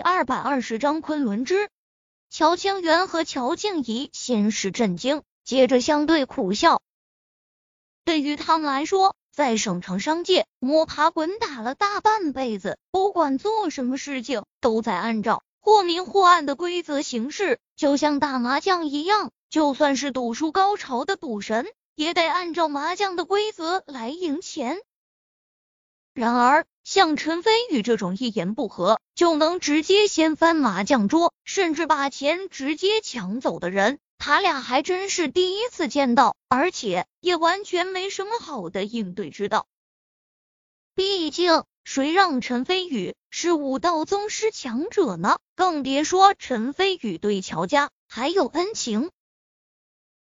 [0.00, 1.68] 二百二十章昆仑之。
[2.30, 6.80] 乔清源和乔静怡先是震惊，接着相对苦笑。
[8.04, 24.80] 对于他们来说，在省城商界摸爬滚打了大半辈子，不管做什么事情，都在按照或明或暗的规则行事，就像打麻将一样，就算是赌术高超的赌神，也得按照麻将的规则来赢钱。
[26.14, 39.66] 然而，像陈飞宇这种一言不合就能直接掀翻麻将桌，甚至把钱直接抢走的人，他俩还真是第一次见到，而且也完全没什么好的应对之道。
[40.94, 45.38] 毕竟，谁让陈飞宇是武道宗师强者呢？
[45.54, 49.10] 更别说陈飞宇对乔家还有恩情。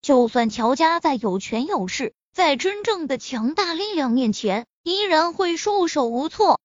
[0.02, 6.60] 就算乔家再有权有势，在真正的强大力量面前，依然会束手无措。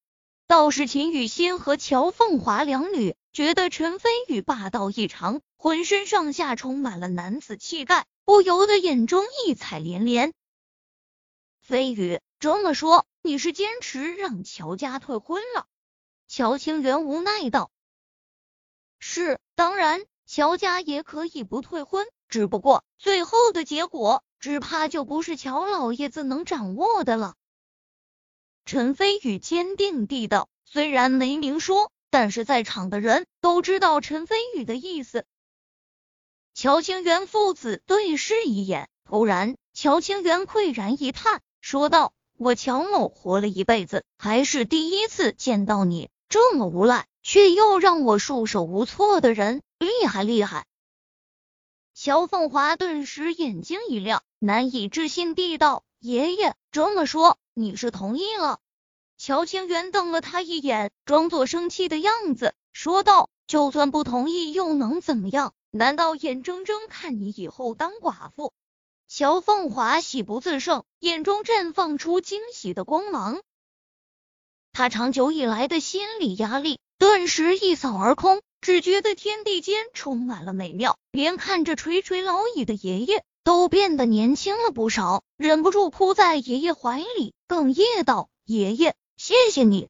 [0.46, 10.32] 倒是秦雨欣和乔凤华两女觉得陈飞宇霸道异常，浑身上下充满了男子气概，不由得眼中异彩连连。
[11.60, 15.66] 飞宇这么说，你是坚持让乔家退婚了？
[16.28, 17.70] 乔清源无奈道
[18.98, 27.34] ：“是，当然，乔家也可以不退婚，只不过最后的结果，只怕就不是乔老爷子能掌握的了。”
[28.64, 35.24] 陈飞宇坚定地道：“虽然没明说，但是在场的人都知道陈飞宇的意思。”
[36.54, 50.66] 乔清源父子对视一眼，突然，乔清源喟然一叹，说道：“我乔某活了一辈子，还是第一次见到你这么无赖，却又让我束手无措的人，厉害厉害！”
[52.00, 58.60] 乔凤华顿时眼睛一亮，难以置信地道：“爷爷这么说。”你是同意了？
[59.16, 65.54] 乔清源瞪了他一眼，装作生气的样子，说道：“就算不同意，又能怎么样？
[65.72, 68.52] 难道眼睁睁看你以后当寡妇？”
[69.08, 73.40] 乔凤华喜不自胜，眼中绽放出惊喜的光芒。
[74.72, 83.24] 他长久以来的心理压力顿时一扫而空，只觉得天地间充满了美妙，连看着垂垂老矣的爷爷。
[83.44, 89.88] 都变得年轻了不少，忍不住扑在爷爷怀里，哽咽道：“爷爷，谢谢你。”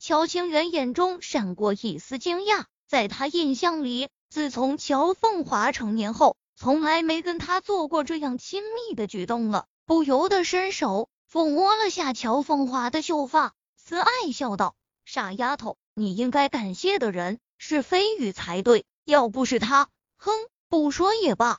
[0.00, 14.74] 乔清源眼中闪过一丝惊讶，在他印象里，自从乔凤华成年后，从来没跟他做过这样亲密的举动了，不由得伸手抚摸了下乔凤华的秀发，慈爱笑道
[15.04, 20.32] ：“傻丫头，你应该感谢的人是飞宇才对，要不是他，哼，
[20.68, 21.58] 不说也罢。”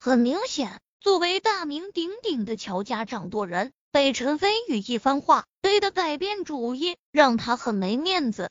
[0.00, 8.50] 很明显，作为大名鼎鼎的乔家掌舵人，被陈飞宇一番话怼得改变主意，让他很没面子。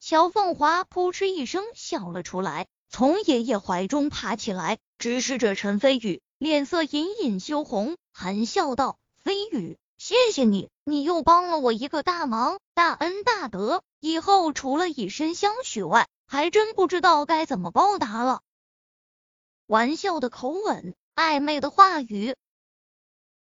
[0.00, 18.40] 乔凤华扑哧一声笑了出来，从爷爷怀中爬起来，直视着陈飞宇，脸色隐隐羞红，含笑道：“飞宇，谢谢你，你又帮了我一个大忙，大恩大德，以后除了以身相许外，还真不知道该怎么报答了。”
[19.66, 22.36] 玩笑的口吻，暧昧的话语，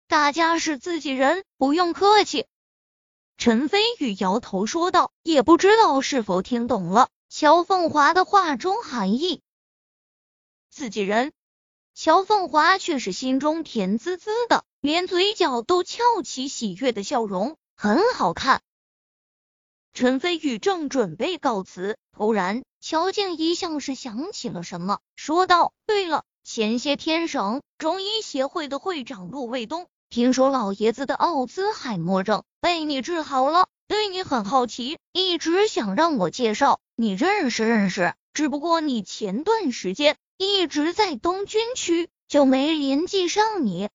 [0.08, 2.46] 大家是自己人，不用客气。
[3.38, 9.42] 陈飞宇摇头说道，也不知道是否听懂了乔凤华的话中含义。
[10.70, 11.34] 自己人，
[11.96, 18.62] 乔凤华却是心中甜滋滋的，连嘴角都翘起喜悦的笑容，很好看。
[19.96, 22.62] 陈飞宇正准备告辞，突然。
[22.82, 38.14] 乔静怡像是想起了什么，说道：“对了，前些天省中医协会的会长陆卫东，听说老爷子的奥兹海默症被你治好了，对你很好奇，一直想让我介绍你认识认识。
[38.36, 43.90] 只不过你前段时间一直在东军区，就没联系上你。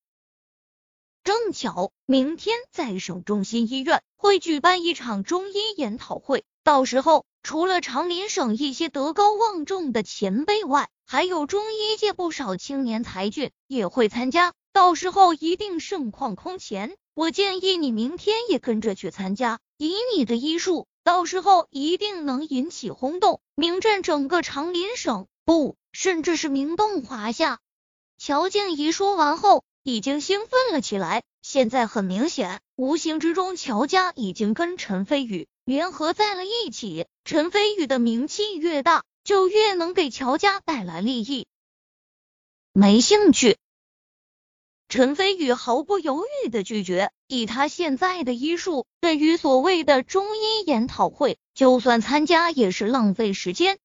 [1.25, 16.99] 正巧明天在省中心医院会举办一场中医研讨会，到时候。”除了长林省一些德高望重的前辈外，还有中医界不少青年才俊也会参加，到时候一定盛况空前。
[17.15, 27.59] 我建议你明天也跟着去参加，以你的医术，到时候一定能引起轰动，名震整个长林省，不，甚至是名动华夏。
[28.19, 31.23] 乔静怡说完后，已经兴奋了起来。
[31.43, 35.49] 现在很明显，无形之中，乔家已经跟陈飞宇。
[35.65, 41.47] 联合在了一起，陈飞宇的名气越大，就越能给乔家带来利益。
[42.73, 43.57] 没兴趣。
[44.89, 47.11] 陈飞宇毫不犹豫的拒绝。
[47.29, 53.79] 以他现在的医术，对于所谓的中医研讨会，就算参加也是浪费时间。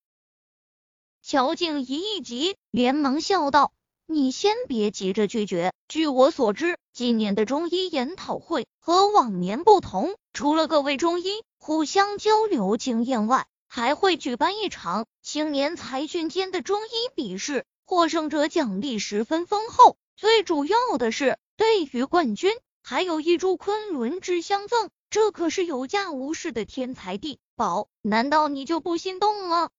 [1.21, 3.71] 乔静怡一急，连忙笑道
[4.07, 5.73] ：“你先别急着拒绝。
[5.87, 19.97] 据我所知，今年的中医研讨会和往年不同，除了各位中医互相交流经验外，还会举办一场青年才俊间的中医比试，获胜者奖励十分丰厚。
[20.15, 22.51] 最主要的是，对于冠军。”
[22.87, 29.71] 还有一株昆仑之相赠，这可是有价无市的天才地宝，难道你就不心动了？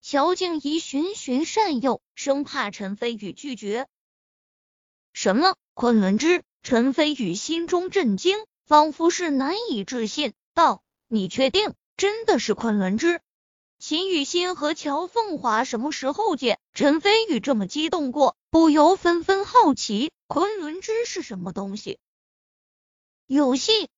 [0.00, 3.88] 乔静怡循循善诱，生怕陈飞宇拒绝。
[5.12, 6.42] 什么昆仑之？
[6.62, 13.20] 陈飞宇心中震惊，仿佛是难以置信，道：“你确定真的是昆仑之？”
[13.78, 18.36] 秦雨欣和乔凤华什么时候见陈飞宇这么激动过？
[18.50, 21.98] 不由纷纷好奇，昆仑之是什么东西？
[23.26, 23.88] 有戏！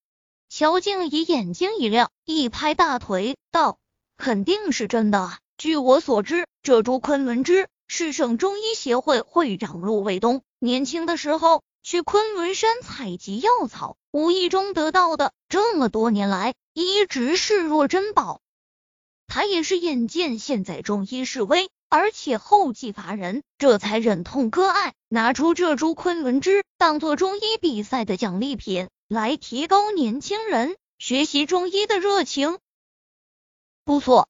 [0.49, 3.79] 乔静怡眼睛一亮，一拍大腿道
[4.19, 5.39] ：“肯定是真的！
[5.61, 18.41] 据我所知，这株昆仑芝是省中医协会会长陆卫东年轻的时候去昆仑山采集药草，无意中得到的，这么多年来一直视若珍宝。
[19.27, 32.59] 他也是眼见现在中医式微，而且后继乏人，这才忍痛割爱，拿出这株昆仑芝当做中医比赛的奖励品。”来提高年轻人学习中医的热情。
[33.85, 34.27] 不错，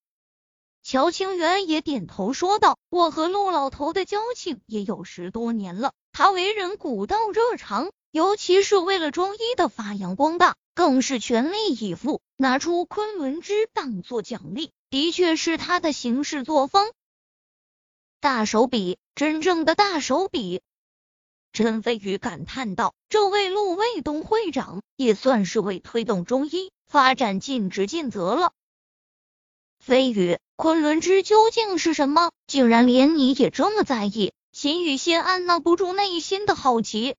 [0.82, 16.90] 乔清源也点头说道：“我和陆老头的交情也有十多年了，他为人古道热肠，尤其是为了中医的发扬光大，更是全力以赴，拿出昆仑之当做奖励，的确是他的行事作风。
[18.18, 20.62] 大手笔，真正的大手笔。”
[21.52, 28.52] 陈飞宇感叹道：“这位陆卫东会长也算是为推动中医发展尽职尽责了。”
[29.80, 32.32] 飞宇，昆仑之究竟是什么？
[32.46, 34.34] 竟然连你也这么在意？
[34.52, 37.16] 秦雨欣按捺不住内心的好奇。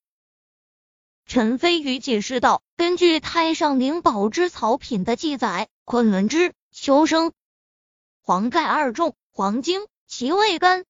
[1.26, 7.34] 陈飞宇解释道：“根据《太上灵宝之草品》的记载，昆仑之求生，
[8.22, 10.86] 黄盖二重，黄精，其味甘，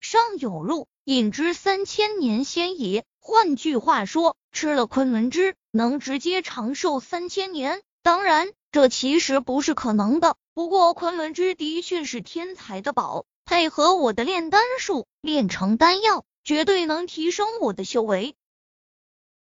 [0.00, 3.02] 上有入。”饮之三千年先矣。
[3.18, 7.82] 换句话说，吃了昆仑之能直接长寿三千年。
[8.02, 10.36] 当然，这其实不是可能的。
[10.54, 18.34] 不过，昆仑芝的确是天才的宝，配合我的炼丹术，炼成丹药，绝对能提升我的修为。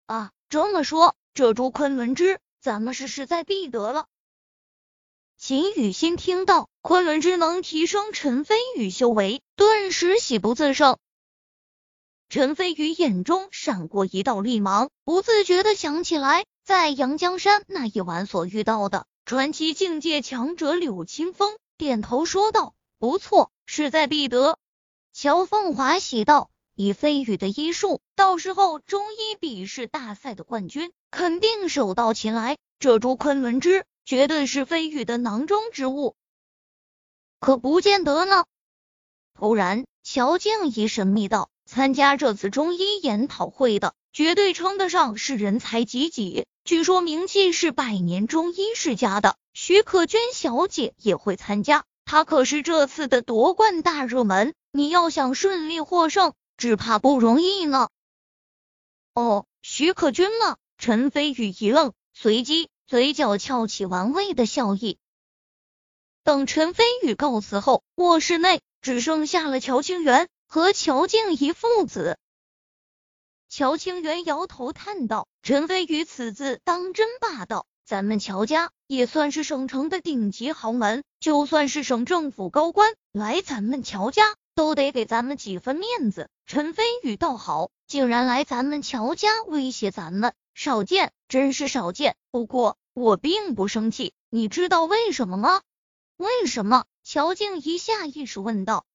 [0.06, 4.06] 啊，这么说，这株昆仑芝，咱们是势在必得了。
[5.38, 10.98] 秦雨欣听到昆仑芝能提升陈飞宇修为，顿时喜不自胜。
[12.28, 24.56] 陈飞宇眼中闪过一道厉芒，不自觉的想起来在阳江山那一晚所遇到的传奇境界强者柳清风，点头说道：“不错，势在必得。”
[25.12, 32.56] 乔凤华喜道：“以飞羽的医术，到时候中医比试大赛的冠军肯定手到擒来。
[32.78, 36.14] 这株昆仑枝绝对是飞羽的囊中之物。”
[37.40, 38.44] 可不见得呢。
[39.34, 41.50] 突然，乔静怡神秘道。
[41.66, 46.46] 参加这次中医研讨会的，绝对称得上是人才济济。
[46.70, 54.54] 据说名气是百年中医世家的徐可娟小姐也会参加，她可是这次的夺冠大热门。
[54.70, 57.88] 你要想顺利获胜，只怕不容易呢。
[59.14, 60.58] 哦，徐可君吗？
[60.78, 64.96] 陈飞宇一愣，随即嘴角翘起玩味的笑意。
[66.22, 70.28] 等陈飞宇告辞后，卧室内只剩下了乔清源。
[70.46, 72.18] 和乔静怡父子，
[73.50, 86.30] 乔清源摇头叹道：“陈飞宇此次当真霸道，咱们乔家也算是省城的顶级豪门，就算是省政府高官来咱们乔家，都得给咱们几分面子。
[86.46, 92.14] 陈飞宇倒好，竟然来咱们乔家威胁咱们，少见，真是少见。
[92.30, 95.60] 不过我并不生气，你知道为什么吗？
[96.16, 98.86] 为什么？”乔静怡下意识问道。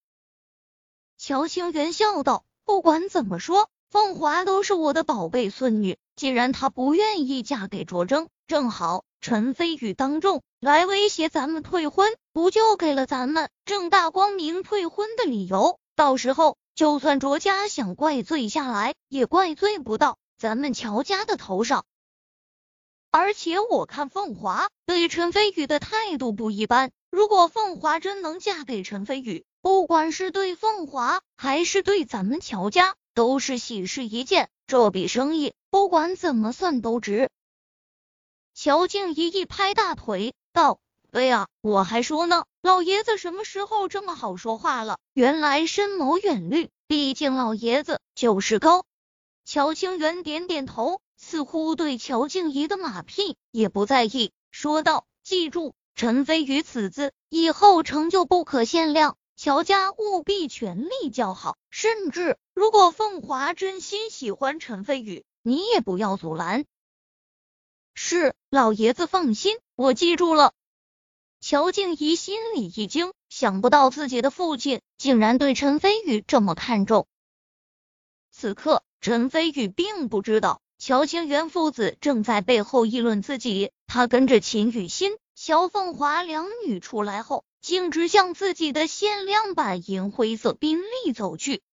[1.17, 5.98] 乔清源笑道：“不管怎么说，凤华都是我的宝贝孙女。
[6.15, 15.80] 既然她不愿意嫁给卓征，正好陈飞宇当众来威胁咱们退婚，不就给了咱们正大光明退婚的理由？
[15.96, 21.86] 到时候就算卓家想怪罪下来，也怪罪不到咱们乔家的头上。
[23.12, 34.50] 而且我看凤华对陈飞宇的态度不一般，如果凤华真能嫁给陈飞宇。”不管是对凤华，还是对咱们乔家，都是喜事一件。
[34.67, 37.29] 这笔生意不管怎么算都值。
[38.53, 40.79] 乔静怡一拍大腿道
[41.12, 45.00] ：“对呀，我还说呢，老爷子什么时候这么好说话了？
[45.13, 48.86] 原来深谋远虑，毕竟老爷子就是高。”
[49.45, 61.58] 乔清源点点头，似乎对乔静怡的马屁也不在意，说道：“记住，陈飞宇此子以后成就不可限量，乔家务必全力叫好。
[61.70, 66.65] 甚至如果凤华真心喜欢陈飞宇，你也不要阻拦。”
[67.94, 70.54] 是老爷子放心，我记住了。
[71.39, 77.08] 乔静怡心里一惊，想不到自己的父亲竟然对陈飞宇这么看重。
[78.32, 83.72] 此刻，陈飞宇并不知道乔清源父子正在背后议论自己。
[83.88, 91.63] 他跟着秦雨欣、乔凤华两女出来后，径直向自己的限量版银灰色宾利走去。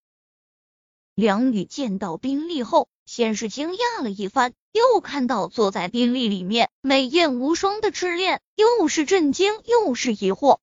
[1.15, 4.55] 梁宇见到宾利后，先是惊讶了一番。
[4.73, 10.61] 又看到坐在宾利里面美艳无双的赤练，又是震惊又是疑惑。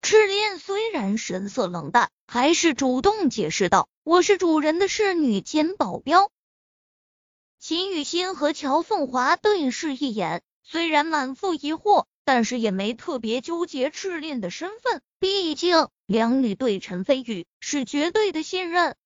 [0.00, 6.30] 赤练虽然神色冷淡，还是主动解释道：“我是主人的侍女兼保镖。”
[7.60, 18.96] 秦雨欣和乔凤华对视一眼，虽然满腹疑惑，但是也没特别纠结赤练的身份，毕竟两女对陈飞宇是绝对的信任。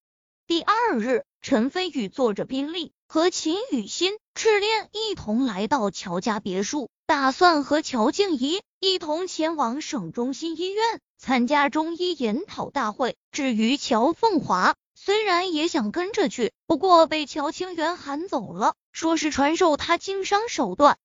[0.48, 2.90] 第二日，陈飞宇坐着宾利。
[3.06, 13.14] 和秦雨欣、赤练一同来到乔家别墅，打算和乔静怡一同前往省中心医院参加中医研讨大会。
[13.30, 20.98] 至于乔凤华，虽然也想跟着去，不过被乔清源喊走了，说是传授他经商手段。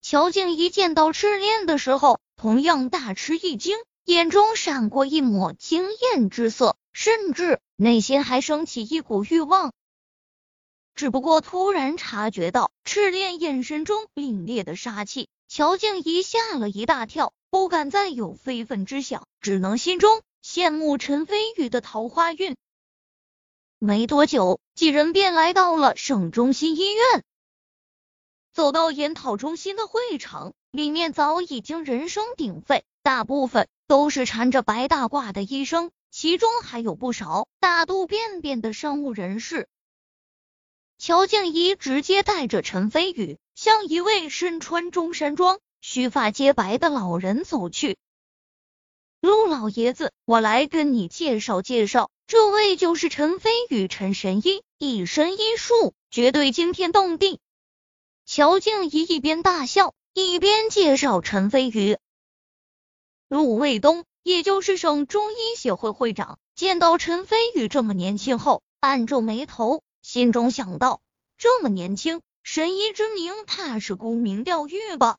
[0.00, 9.72] 乔静怡见到赤练的时候，同样大吃一惊，眼中闪过一抹惊艳之色，甚至内心还升起一股欲望。
[10.94, 22.56] 只不过突然察觉到赤练眼神中凛冽的杀气，乔静怡吓了一大跳，不敢再有非分之想，只能心中羡慕陈飞宇的桃花运。
[23.78, 27.22] 没多久，几人便来到了省中心医院。
[28.58, 39.68] 走到研讨中心的会场，里面早已经人声鼎沸，大部分都是缠着白大褂的医生，其中还有不少大肚便便的商务人士。
[40.98, 47.96] 乔静怡直接带着陈飞宇向一位身穿中山装、须发皆白的老人走去。
[49.20, 57.38] 陆老爷子，我来跟你介绍介绍，这位就是陈飞宇，陈神医，一身医术绝对惊天动地。
[58.30, 61.96] 乔静怡一边大笑，一边介绍陈飞宇。
[63.26, 69.82] 陆卫东，也就是省中医协会会长，见到陈飞宇这么年轻后，按皱眉头。
[70.02, 71.00] 心中想到，
[71.38, 75.16] 这么年轻，神医之名，怕是沽名钓誉吧？